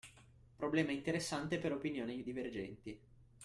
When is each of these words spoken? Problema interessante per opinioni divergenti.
Problema 0.55 0.91
interessante 0.93 1.59
per 1.59 1.73
opinioni 1.73 2.23
divergenti. 2.23 2.99